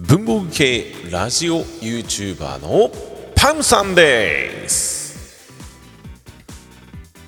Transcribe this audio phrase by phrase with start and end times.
[0.00, 2.88] 文房具系ラジオ YouTuber の
[3.34, 5.50] パンさんです。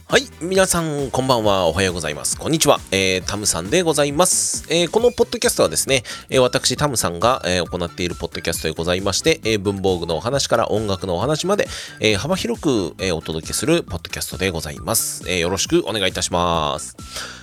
[0.07, 1.67] はい皆さんこんばんは。
[1.67, 2.39] おはようございます。
[2.39, 11.67] こんにちは、えー、タムさんでございます、えー、このポッドキャストはですね、えー、私タムさんが、えー、行っているポッドキャストでございまして、えー、文房具のお話から音楽のお話まで、
[11.99, 16.97] えー、幅広く、えー、お届けするポッドキャストでございます、えー、よろしくお願いいたします。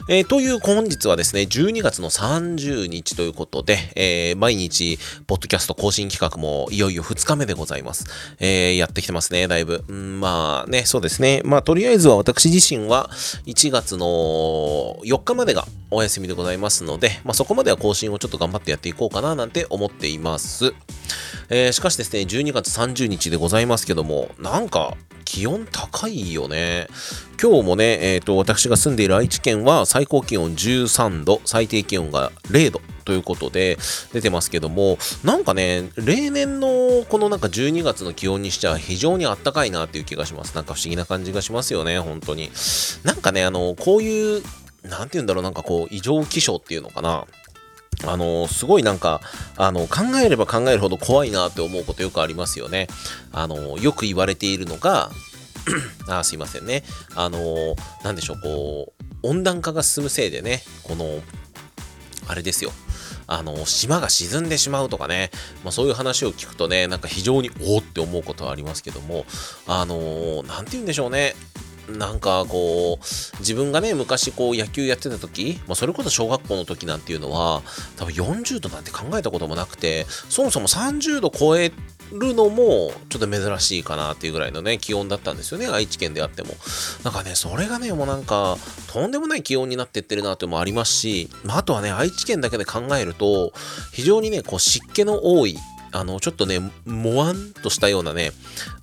[0.09, 8.05] えー、という本日はですね、12月の30日ということで、えー、毎日、ポッドキャスト更新企画もいよいよ2日目でございます。
[8.39, 9.83] えー、やってきてますね、だいぶ。
[9.91, 11.41] んまあね、そうですね。
[11.43, 13.09] まあとりあえずは私自身は
[13.47, 14.05] 1月の
[15.03, 20.73] 4日までがお休みでございますので、まあそこまでは更新をちょっと頑張ってやっていこうかななんて思っています。
[21.49, 24.95] えー、しかしですね、12月30日でございますけども、なんか
[25.27, 26.87] 気温高いよね。
[27.39, 33.79] 今日もね、えっ、ー、と、私が住んでいる愛知県は最高気温13度、最低気温が0度ということで
[34.13, 40.53] 出てますけども、なんかね、例年のこのなんか12月の気温にしては非常にあったかいなっていう気がします。
[40.53, 42.51] なんか不思議な感じがしますよね、本当に。
[43.03, 44.43] なんかね、あの、こういう、
[44.83, 47.25] なんて言うんだろう、なんかこう、異常気象っていうのかな。
[48.05, 49.19] あのすごいなんか、
[49.55, 52.87] あの、考えれば考えるほど怖いなって思うことよくありますよね。
[53.31, 55.09] あのよく言われているのが、
[56.07, 56.83] あ、すいませんね。
[57.15, 61.21] あのなんでしょう、こう、温暖化が進むせいでね、この、
[62.27, 62.71] あれですよ。
[63.27, 65.31] あの、島が沈んでしまうとかね、
[65.63, 69.25] まあ、そういう話を聞くとね、なんか非常におおって思うことはありますけども、
[69.67, 71.35] あのなんて言うんでしょうね。
[71.89, 77.61] なんかこう、自分がね、昔こう野球やってた時、まあ、それこそ小学校の時なんていうのは、
[77.95, 81.71] 多分40度なんて考えたこともなくて、そもそも30度超え
[82.11, 86.49] るのもちょっと珍しいかなっていうぐらいのね、気温だったんですよね、愛知県であっても。
[87.03, 93.53] なんかね、それがね、もうなんか、とんでもない気温になってってるなってもありますし、まあ、あとはね、愛知県だけで考えると、
[93.93, 95.57] 非常にね、こう湿気の多い
[95.91, 98.31] あの、ちょっとね、もわんとしたようなね、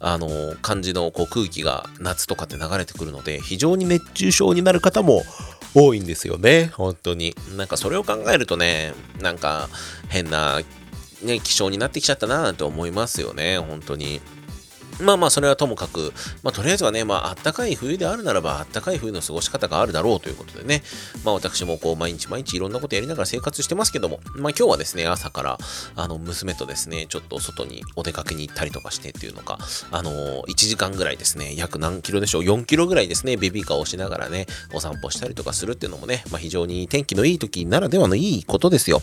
[0.01, 0.29] あの、
[0.63, 5.23] 感じのこう空気が夏とかって流れてくるので、非常に熱中症になる方も
[5.75, 7.35] 多いんですよね、本当に。
[7.57, 9.69] なんかそれを考えるとね、なんか
[10.09, 10.61] 変な、
[11.25, 14.21] ね、希少になってきちゃったななんて思いますよね、本当に。
[15.01, 16.13] まあまあ、それはともかく、
[16.43, 20.83] まあ、とりあえずはね、まあ、あったかい冬であるならば、あったかい冬の過ごし方があるだろうということでね、
[21.25, 25.59] まあ、私もこう、毎日毎日いろんなことやりながら生活してますけども、まあ、今日はですね、朝から、
[25.97, 29.59] あの、娘とですね、ちょっと外にお出かけに行ったりとかしてっていうのか、
[29.91, 39.03] あの1時間ぐらいですね、約何キロでしょう、4キロぐらいですね、ベビーカーをしながらね、お散歩したりとかするっていうのもね、まあ、非常に天気のいい時ならではのいいことですよ。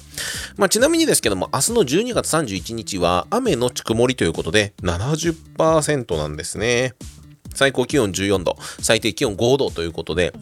[0.58, 6.58] まあ、ちなみにですけども、明日の12月31日は、雨のち曇りということで、70% 10%なんです。
[6.58, 6.94] ね。
[7.54, 10.34] 最高気温14度、最低気温5度ということで、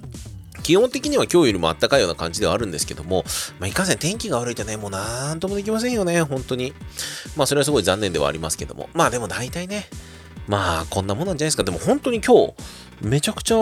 [0.64, 3.24] 基本的には今日よりも暖かいような感じではあるんですけども、
[3.60, 6.74] まあ、いかんせん天気が悪いとね、もうなんともできませんよね、本当に。
[7.36, 8.90] まあ、それはすごい残念ではありますけども。
[8.94, 9.88] まあ、でも大体ね、
[10.48, 11.64] まあ、こんなもんなんじゃないですか。
[11.64, 12.54] でも本当に今日、
[13.02, 13.56] めちゃくちゃ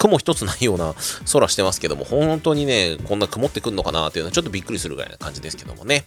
[0.00, 0.94] 雲一つないような
[1.30, 6.06] 空してますけども、本当にね、こんな曇ってくんのかなっていうのはちょっとびっくりするぐらいな感じですけどもね。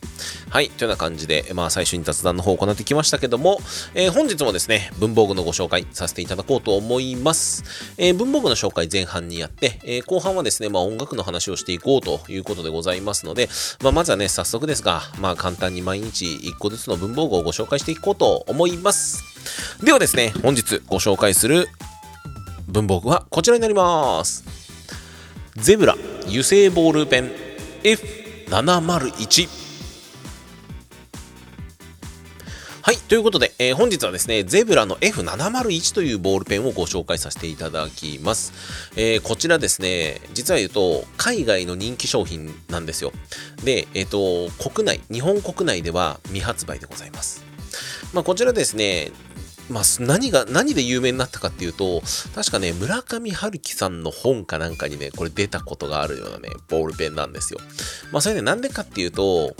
[0.49, 3.59] はい、というような感じで、まあ最初に雑談の方を行ってきましたけども、
[3.93, 7.63] えー、本日もですね、文房具のご紹介させていただこうと思います。
[7.97, 13.47] えー、文房具の紹介前半にやって、えー、後半はですね、まあ音楽の話をしていこうということでございますので、
[13.83, 19.23] まあまずはね、早速ですが、まあ簡単に毎日1個ずつの文房具をご紹介していこうと思います。
[19.83, 21.67] ではですね、本日ご紹介する
[22.73, 24.43] 文房具はこちらになります。
[25.55, 25.95] ゼブラ
[26.25, 27.31] 油性ボールペン
[27.83, 29.47] F701
[32.81, 32.97] はい。
[32.97, 38.51] ということで、えー、本日はですね、ゼブラの F701 というボールペンをご紹介させていただきます。
[38.95, 43.13] えー、こちらですね、実は言うと、海外の人気商品なんですよ。
[43.63, 47.45] で、えっ、ー、と、国内、日本国内では未発売でございます。
[48.13, 49.11] まあ、こちらですね、
[49.69, 52.01] まあ、何が、何で有名になったかっていうと、
[52.35, 57.59] 確かね、村上春樹さんの本かなんかにね、これ出たことがあるようなね、ボールペンなんですよ。
[58.11, 59.55] まあ、それね、なんでかっていうと、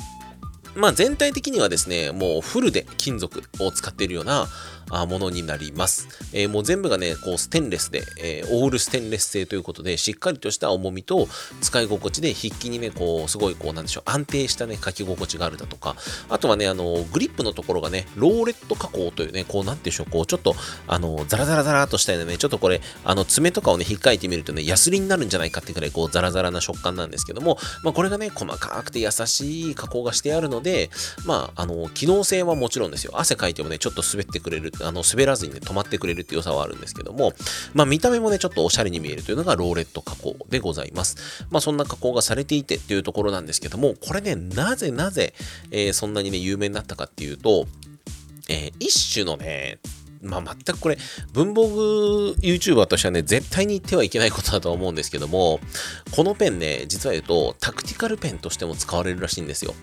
[0.75, 4.47] まあ、全体的にはですね、もうフルで金属を使っているような、
[4.89, 6.07] ものになります。
[6.33, 11.27] えー、もう全部がね、こうステンレスで、えー、オールステンレス製ということで、しっかりとした重みと
[11.61, 15.95] 使い心地で筆記にね、こう、すごいこう、なんでしょう、安定したね、書き心地があるだとか、
[16.29, 20.55] あとはね、あの、グリップのところがね、ローレット加工というね、こう、なんていうでしょう、こう、ちょっと、
[20.87, 30.89] あの、ザラザラザラとしたようなね、ちょっとこれ、あの、爪とかをね、引っかいてみるとね、ヤスリになるんじゃないかってくらい、こう、ザラザラな食感なんですけども、まあ、これがね、細かくて優しい加工がしてあるので、
[31.25, 33.13] まあ、あの、機能性はもちろんですよ。
[33.15, 37.33] 汗かいてもね、ちょっと滑ってくれる、あの滑らずにね、止まってくれるって良さはあるんですけども、
[37.73, 41.45] まあ見た目もね、ちょっとおしゃれに見えるというのがローレット加工でございます。
[41.49, 45.33] まあそんな加工がされていてっていうところなんですけども、これね、なぜなぜ、
[45.71, 47.67] えー、そんなにね、有名になったかっていうと、
[48.49, 49.79] えー、一種のね、
[50.23, 50.97] まあ、全くこれ、
[51.33, 55.59] 文房具 YouTuber としてはね、絶対に言ってはいけないことだと思うんですけども、
[56.11, 59.75] このペンね、実は言うと、タクティカルペンとしても使われるらしいんですよ。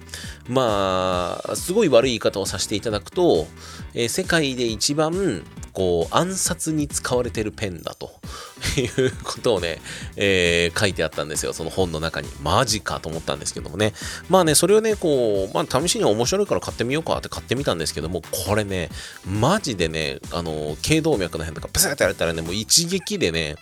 [0.48, 3.46] まあ、すごい悪い言い方をさせていただくと、
[3.94, 5.42] えー、世界で一番、
[5.72, 8.12] こう、暗殺に使われてるペンだと
[8.80, 9.80] いうことをね、
[10.16, 11.52] えー、書いてあったんですよ。
[11.52, 12.28] その本の中に。
[12.42, 13.92] マジかと思ったんですけどもね。
[14.28, 18.90] まあね、それをね、こう、まあ試しに面白いから買ってみようかって買ってみたんですけども、これね、
[19.24, 23.56] マジでね、あの、頸動脈の辺とかプスッてやれたらね、もう一撃でね、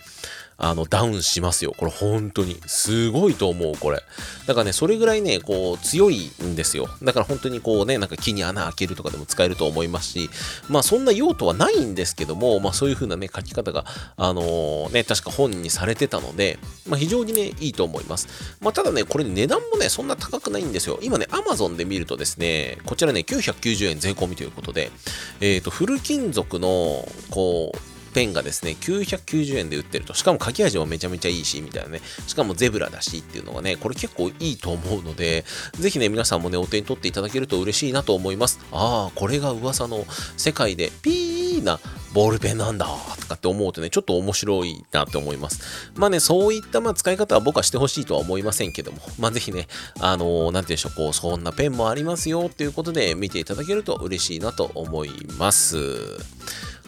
[0.59, 1.73] あの、ダウンしますよ。
[1.75, 2.59] これ本当に。
[2.67, 4.03] すごいと思う、これ。
[4.45, 6.89] だからね、それぐらいね、こう、強いんですよ。
[7.01, 10.29] だから本当にこうね、なんか木に穴開けるとかでも使えると思いますし、
[10.67, 13.85] まあそんな用途はないんですけども、まあそういう風なね、書き方が、
[14.17, 18.27] あのー、ね、確か本にされてたので、まあ非常にね、いいと思います。
[18.59, 20.99] まあただね、これ値段もね、そんな高くないんですよ。
[21.01, 24.91] 今ね、Amazon で見るとですね、こちらね、990円税込みということで、
[25.39, 30.13] えっ、ー、と、フル金属の、こう、ペンがですね、990円で売ってると。
[30.13, 32.01] しかも書き味もめちゃめちゃいいし、みたいなね。
[32.27, 35.45] しかもゼブラだしっていうのがね、これ結構いいと思うので、
[35.79, 38.59] ぜひね、皆さんもね、お手に取っていただけると嬉しいなと思います。
[38.71, 40.05] ああ、これが噂の
[40.37, 41.79] 世界でピーな
[42.13, 42.87] ボールペンなんだ
[43.19, 45.91] とかって思うとね、ちょっと面白いなって思います。
[45.95, 49.67] まあね、そういったまあ使い方は僕はしてほしいとは思いませんけども、まあぜひね、
[49.99, 55.77] あのー、なんて言うんでしょう、こう、そんなペンもありますよっていうことで見ていただけると嬉しいなと思います。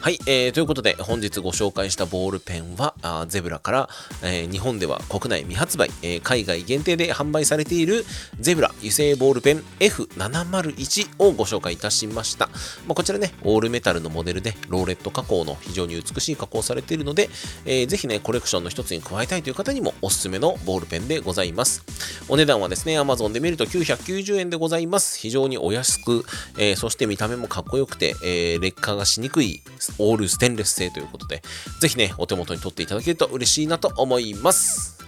[0.02, 3.88] はい、えー、ということで本日ご紹介したボールペンはあゼブラから、
[4.24, 8.04] えー、日本では国内未発売、えー、海外限定で販売されている
[8.40, 12.54] ゼブラ油性ボールペン F701 をご紹介いたしました、ま
[12.90, 17.30] あ、こちらねオールメタルのモデルでローレット加工の非常に美しい加工されているので、
[17.64, 21.84] えー、ぜひねコレクションの一つに加えたいという方にもおすすめのボールペンでございます。
[22.28, 25.16] お値段はですね Amazon で見ると990円でございます。
[25.20, 26.24] 非常にお安く、
[26.58, 29.62] えー、そして見た目もかっこよくて、えー、劣化がしにくい
[29.98, 31.42] オールステンレス製ということで、
[31.80, 34.98] ぜひね、お手元に取っていただけると嬉しいなと思います。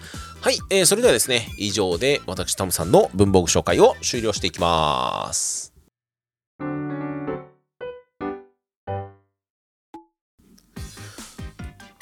[0.41, 5.74] はい、えー、それではですね、以上で私、タムさんの文房具紹介を終了していきます。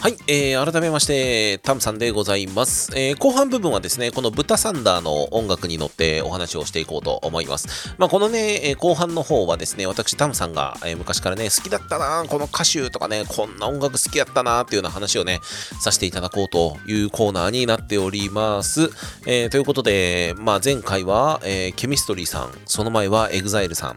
[0.03, 7.95] はい、えー、改めまして、タムさんでございます、えー、後半部分はですね、このブタサンダーの音楽に乗ってお話をしていこうと思います。
[7.99, 15.39] まあ、このね、えー、後半の方はですね、私、タムさんが、えー、昔からね、好きだったな、この歌手とかね、こんな音楽好きだったな、っていうような話をね、
[15.81, 18.91] させていただこうというコーナーになっております。
[19.27, 23.97] えー、ということで、まあ、前回は、えー、ケミストリーさん、その前はエグザイルさん、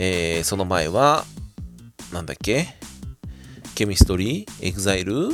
[0.00, 1.24] えー、その前は、
[2.12, 2.74] なんだっけ？
[3.74, 5.28] ケミストリー、エグザイル、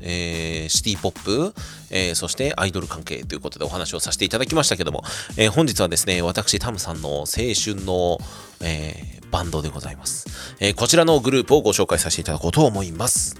[0.00, 1.54] えー、シティポップ、
[1.90, 5.02] えー、そしてアイドル関係ということでお話をさせていただきましたけども、
[5.36, 8.18] えー、本日はですね、私、タムさんの青春の、
[8.62, 10.26] え、バンドでございます、
[10.60, 10.74] え。
[10.74, 13.36] こちらのグループをご紹介させていただこうと思います。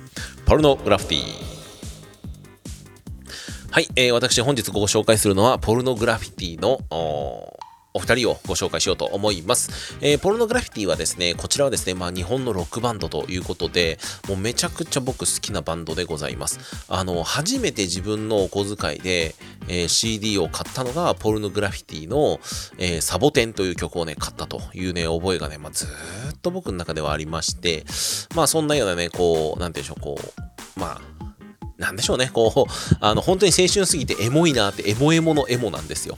[0.47, 1.65] パルノグラフィティ。
[3.71, 6.79] はい、えー、私本日ご紹介するのはポルノグラフィティの
[7.97, 9.97] お二人をご紹介しようと思います。
[10.01, 16.59] えー、ポルノグラフィティはですね、こちらはですね、まあ日本のロックバンドということで、もうめちゃくちゃ僕好きなバンドでございます。
[16.89, 19.37] あの、初めて自分のお小遣いで、
[19.69, 22.41] えー、CD を買ったのが、ポルノグラフィティの、
[22.79, 25.89] えー、サボテンという曲をね、買ったというね、覚えがね、まあ、ずっ
[26.43, 27.85] と僕の中ではありまして、
[28.35, 30.19] まあそんなようなね、こう、なんていうんでしょう、こ
[30.77, 31.15] う、まあ、
[31.79, 36.17] なんでしょうね、こう、あの、本当に青春すぎてエモいなって、エモエモのエモなんですよ。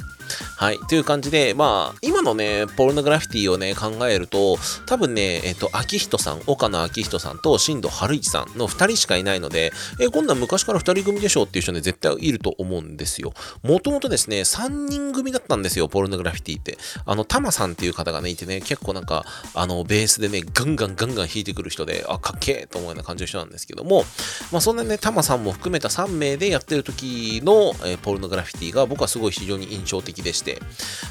[0.57, 0.79] はい。
[0.89, 13.33] という感じで、まあ、今のね、ポルノグラフィティをね、考えると、多分ね、えっと、秋人さん、岡野秋人さんと新藤春一さんの2人しかいないので、え、こんなん昔から2人組でしょうっていう人ね、絶対いると思うんですよ。
[13.63, 16.79] もともとですね、3人組だったんですよ、ポルノグラフィティって。
[17.05, 24.05] あの、タマさんっていう方がね、いてね、結構なんか、あの、ベースでね、ガンガンガンガン弾いてくる人で、あ、かっけーと思うような感じの人なんですけども、
[24.53, 30.61] まあ、そんなね、タマさんも含めた3名でやってる時の、えー、ポルノグラフィティが僕はすごい非常に印象的でして、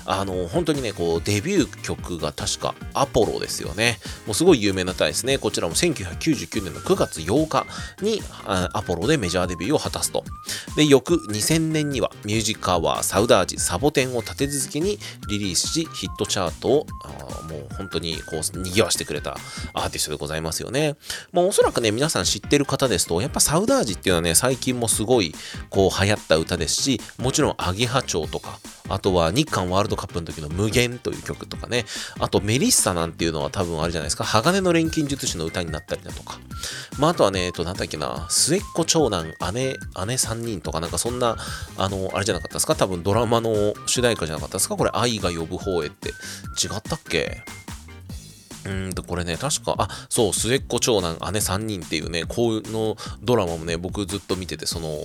[0.06, 4.00] あの、本当にね、こう、デビュー曲が確かアポロですよね。
[4.26, 5.38] もうすごい有名な歌ですね。
[5.38, 7.66] こちらも1999年の9月8日
[8.02, 10.24] にアポロでメジャーデビューを果たすと。
[10.76, 16.88] で、翌2000年にはミュージックアワーサウダージサボテンを立て続けにリリースし、ヒットチャートを
[17.50, 19.38] もう本当にこう、賑わしてくれた
[19.74, 20.96] アーティストでございますよね。
[21.32, 25.34] まあおそらくね、皆さん知ってる方ですと、やっぱサウダージっていうのはね、最近もすごい
[25.70, 31.86] こう流行った歌ですし、もちろんアゲハチョウとか、あとは日韓ワールドカップの時の無限という曲とかね、
[32.20, 36.40] あとメリッサなんていうのは多分あれじゃないですか、鋼の錬金術師の歌になったりだとか、
[37.00, 41.36] まあ、あとはね、えっと、なんだっけな、末っ子長男、姉、姉3人とかなんかそんな、
[41.78, 42.76] あの、あれじゃなかったですか？
[42.76, 44.78] 多分ドラマの主題歌じゃなかったですか？
[44.78, 46.10] これ、愛が呼ぶ方へって。
[46.10, 46.12] 違
[46.78, 47.44] ったっけ？
[48.66, 55.00] うんと、これね、確か、あ、そう、末っ子長男、姉3人っていうね、こうのドラマもね、僕ずっと見てて、その、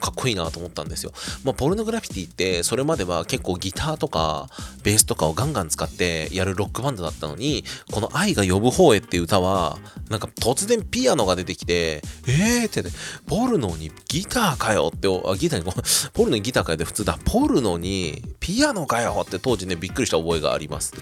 [0.00, 1.12] かっこいいなと思ったんですよ。
[1.44, 4.48] まあ、ポルノグラフィティって、それまでは結構ギターとか、
[4.82, 9.78] ベースとかをガンガン使ってやるロックバンドだったのに、この愛が呼ぶ方へっていう歌は、
[10.10, 12.90] なんか突然ピアノが出てきて、えーってね、
[13.26, 15.72] ポルノにギターかよって、あ、ギターに、
[16.12, 20.92] ポルノにギターかよって普通だ、ポルノにピアノかよって当時ね、びっくりした覚えがあります。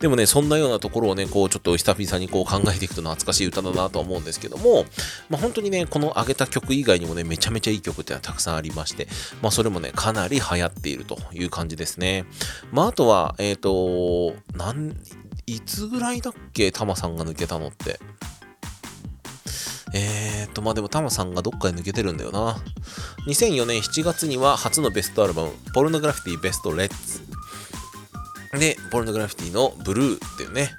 [0.00, 4.84] でもね、そんなようなところをね、こう、ちょっと久々にこう考えていくと懐かしい歌だなと思うんですけども、
[5.28, 9.08] まあ、本当にね、この上げた曲以外にもね、めちゃめちゃいい曲ってのはたくさんありまして、
[9.42, 12.24] まあ、それもね、かなり流行っているという感じですね。
[12.72, 14.96] まあ、あとは、えっ、ー、と、なん、
[15.46, 17.98] いつぐらいだっけ、タマさんが抜けたのって。
[19.92, 22.56] えーと、まあでもタマさんがどっかで抜けてるんだよな。
[23.26, 27.20] 2004年7月には初のベストアルバム、ポルノグラフィティベストレッツ。
[28.58, 30.70] で、ポルノグラフィティのブルーっていうね、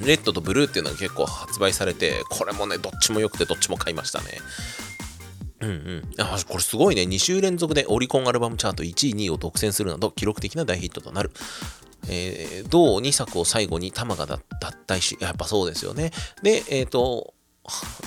[0.00, 4.38] レッドとブルーっていうのが結構発売されて、これもね、どっちも良くてどっちも買いましたね。
[5.60, 6.02] うんうん。
[6.18, 7.02] あ、これすごいね。
[7.02, 11.30] 2週連続でオリコンアルバムチャート1位、2位を独占するなど記録的な大ヒットとなる。
[12.08, 14.40] えー、同2作を最後に玉が脱
[14.86, 16.12] 退し、やっぱそうですよね。
[16.42, 17.34] で、えっ、ー、と、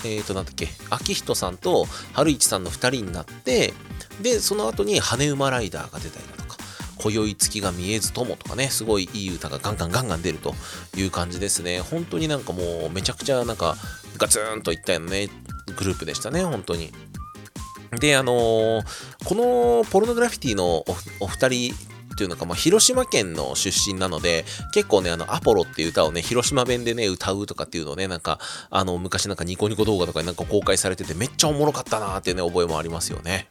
[0.04, 3.74] えっ、ー、と、なんだっけ、秋人さんと春市さんの2人になって、
[4.22, 6.49] で、その後に羽生馬ライダーが出たりだとか、
[7.02, 10.54] 今宵月が見えずともとかね、すごいいい歌がガンガンガンガン出ると
[10.96, 11.80] いう感じですね。
[11.80, 13.76] 本当になんかもうめちゃくちゃなんか
[14.18, 15.28] ガツンといったようなね、
[15.76, 16.92] グループでしたね、本当に。
[17.98, 18.84] で、あのー、
[19.24, 20.84] このポルノグラフィティの
[21.20, 28.38] お二人っていうのか、まあ、広島県の出身なので、結構ね、あの、アポロっていう歌をね、広島弁でね、歌うとかっていうのをね、なんか、
[28.68, 33.48] あの、昔なんかニコニコ動画とかになんか公開されてて、めっちゃおもろかったなーっていうね、覚えもありますよね。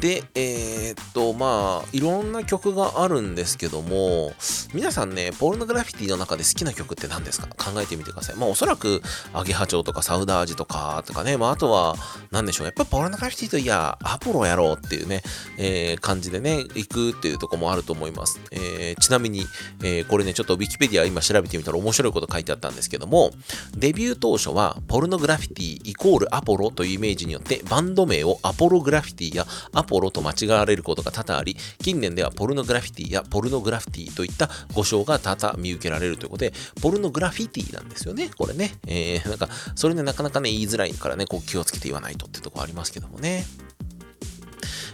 [0.00, 4.32] で、えー、っと、まあ、いろんな曲があるんですけども、
[4.74, 7.48] 皆さんね、ポルノグラフィティの中で好きな曲って何ですか？
[7.48, 8.36] 考えてみてください。
[8.36, 9.02] まあ、おそらく、
[9.32, 11.96] アゲハチョウとかサウダージとか、とかね、まあ、あとは、
[12.30, 12.66] 何でしょう。
[12.66, 15.22] やっぱポルノグラフィティといや、アポロやろうっていうね、
[15.56, 18.40] えー、感じでね、行くっていうとこもあると思います。
[18.50, 19.46] えー、ちなみに、
[19.82, 23.32] えー、これね、ちょっとウィキペディア今調べてみたら面白いこと書いてあったんですけども、
[23.76, 29.46] デビュー当初は、ポルノグラフィティイコールアポロというイメージによって、バンド名をアポログラフィティや
[29.78, 38.74] アポロと間違われることが多々あり、近年ではポルノグラフィティやポルノグラフィティといった語称が多々見受けられるということで、ポルノグラフィティなんですよね、これね。
[38.86, 43.44] えー、なんか、それね、なかなかね、言いづらいからね、こう気をつけて言わないとってとこありますけどもね。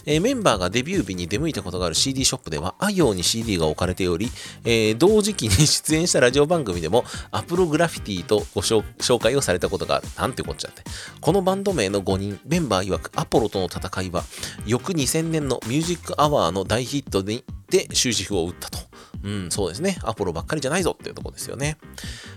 [0.06, 4.30] えー、メンバーがデビュー日に出向いたことがある CD ショップでは、あ行に CD が置かれており、
[4.64, 10.08] えー、同時期に出演したラジオ番組でも、アプログラフィティとご紹介をされたことがある。
[10.16, 10.82] なんてこっちゃって。
[11.20, 14.24] このバンド名の5人、メンバー曰くアポロとの戦いは、
[14.66, 17.42] 翌2000年のミュージックアワーの大ヒットで
[17.92, 18.78] 終止符を打ったと。
[19.24, 19.96] うん、そうですね。
[20.02, 21.78] アポロばっかりじゃないぞっていうとこですよね。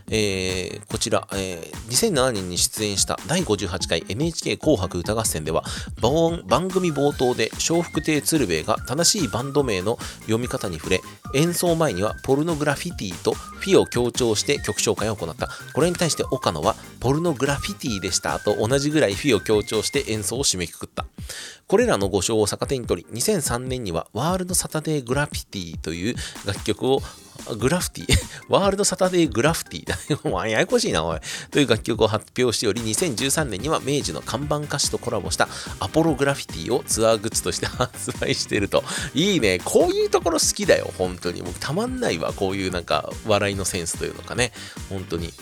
[0.10, 5.66] えー、こちら、えー、2007年に出演した第58回 NHK 紅白歌合戦では、
[6.02, 11.02] 番組冒頭で笑福亭鶴瓶が正しいバンド名の読み方に触れ、
[11.36, 15.50] 演奏前にはポルノグラフィティとフィを強調して曲紹介を行った。
[15.74, 21.06] これに対して岡野はポルノグラフィティでしたと同じぐらいフィを強調して演奏を締めくくった。
[21.68, 27.02] これらの5章を逆手に取り、2003年にはワールドサタデーグラフィティという楽曲を
[27.60, 28.18] グラフィティ
[28.50, 29.98] ワールドサタデーグラフィティだ。
[30.48, 31.20] ややこしいな、おい。
[31.52, 35.48] という楽曲を発表しており、2013年には明治の看板歌手とコラボした
[35.80, 38.84] アポログラフィティをツアーグッズとして発売していると。
[39.14, 39.60] いいね。
[39.64, 41.42] こういうところ好きだよ、本当に。
[41.42, 44.52] もうたまんないわ、こういうなんか笑いのセンスというのかね。
[44.90, 45.34] 本当に。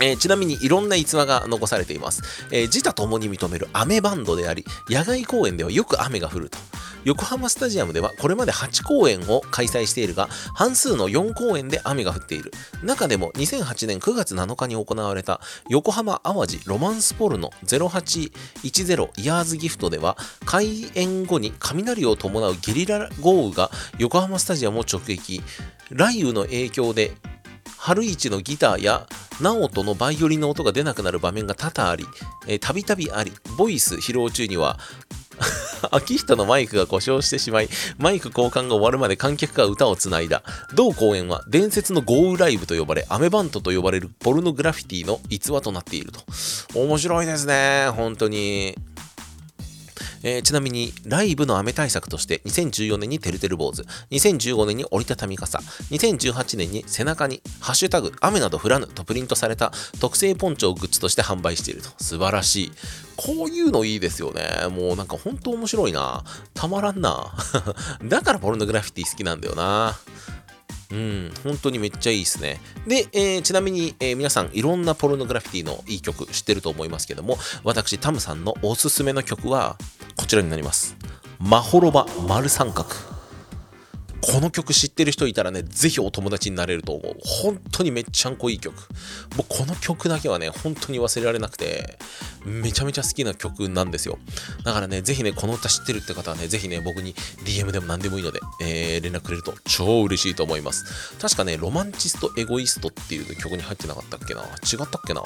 [0.00, 2.22] えー、ちなみにいろんな逸話が残されています。
[2.50, 6.58] えー、自他ともに認める雨バンドであり、野外公演ではよく雨が降ると。
[7.06, 12.52] 横浜スタジアムではこれまで8公演を開催しているが、半数の4公演で雨が降っている。
[12.82, 25.42] 中でも2008年9月7日に行われた横浜淡路ロマンスポルノ0810イヤーズギフトでは、開演後に雷を伴うゲリラ豪雨が横浜スタジアムを直撃。
[25.90, 27.12] 雷雨の影響で
[27.86, 29.06] 春市のギターや
[29.40, 32.04] 直人のバイオリンの音が出なくなる場面が多々あり、
[32.58, 34.80] たびたびあり、ボイス披露中には、
[35.92, 40.42] 秋人のマイクが故障してしまい、マイク交換が終わるまで観客が歌をつないだ。
[40.74, 46.24] 同公演は伝説の豪雨ライブと呼ばれ、アメバントと呼ばれるポルノグラフィティの逸話となっていると。
[46.74, 48.74] 面白いですね、本当に。
[50.28, 55.60] えー、ちなみに、ライブの雨対策として、2014年にてるてる坊主、2015年に折りたたみ傘、
[55.92, 61.90] 2018年に背中に、ハッシュタグ、雨など降らぬとプリントされた特製ポンチョをグッズとして販売していると。
[61.98, 62.72] 素晴らしい。
[63.14, 64.42] こういうのいいですよね。
[64.68, 66.24] もうなんか本当面白いな。
[66.54, 67.32] たまらんな。
[68.02, 69.96] だからポルノグラフィティ好きなんだよな。
[70.90, 72.60] うん、本当にめっちゃいいですね。
[72.86, 79.76] で、えー、ちなみに、えー、皆さんいろんなポルノグラフィティのいい曲知ってると思いますけども、私、タムさんのおすすめの曲は
[80.16, 80.96] こちらになります。
[81.38, 83.15] マホロバ丸三角。
[84.20, 87.16] この曲知ってる人いたらね、ぜひお友達になれると思う。
[87.22, 88.74] 本当にめっちゃんこいい曲。
[89.36, 91.98] もうこの曲だけはね、本当に忘れられなくて、
[92.44, 94.18] めちゃめちゃ好きな曲なんですよ。
[94.64, 101.16] だからね、ぜひね、この歌知ってるって方はね、ぜひね、僕に DM でも何でもいいので、えー、連絡くれると超嬉しいと思います。
[101.18, 104.42] 確かね、ロマンチストエゴイストっていう曲に入ってなかったっけな？
[104.42, 104.44] 違
[104.82, 105.22] ったっけな？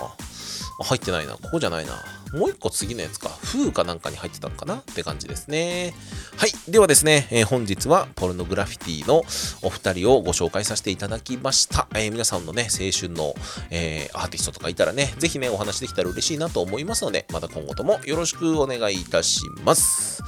[0.83, 1.35] 入ってないな。
[1.35, 1.93] ここじゃないな。
[2.33, 3.31] もう一個次のやつか。
[3.43, 4.77] 風かなんかに入ってたのかな？
[4.77, 5.95] って感じですね。
[6.37, 6.53] はい。
[6.69, 9.23] ではですね、えー、本日はポルノグラフィティの
[9.63, 11.87] お二人をご紹介させていただきました。
[11.95, 13.35] えー、皆さんのね、青春の、
[13.71, 20.23] えー、アーティストとかいたらね、ぜひね、お話できたら嬉しいなと思いますので、また今後ともよろしくお願いいたします。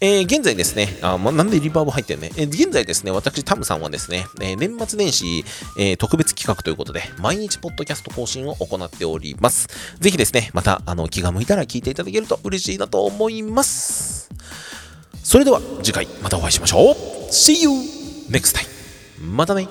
[0.00, 2.30] え現在ですね、あ、まなんでリバーブ入ってんね。
[2.36, 5.44] え現在ですね、私、タムさんはですね、え年末年始、
[5.78, 9.68] え特別企画ということで、毎日ポッドキャスト更新を行っております。
[10.00, 14.30] ぜひですね、また、あの、気が向いたら聞いていただけると嬉しいなと思います。
[15.22, 17.11] それでは、次回またお会いしましょう。
[17.32, 17.70] See you
[18.28, 18.68] next time.
[19.18, 19.66] またね。